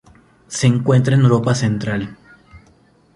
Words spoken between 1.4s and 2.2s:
central.